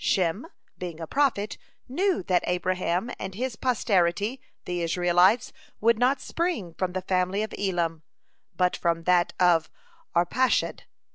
Shem, 0.03 0.47
being 0.79 0.99
a 0.99 1.05
prophet, 1.05 1.59
knew 1.87 2.23
that 2.23 2.41
Abraham 2.47 3.11
and 3.19 3.35
his 3.35 3.55
posterity, 3.55 4.41
the 4.65 4.81
Israelites, 4.81 5.53
would 5.79 5.99
not 5.99 6.19
spring 6.19 6.73
from 6.73 6.93
the 6.93 7.03
family 7.03 7.43
of 7.43 7.53
Elam, 7.55 8.01
but 8.55 8.75
from 8.75 9.03
that 9.03 9.33
of 9.39 9.69
Arpachshad. 10.15 10.85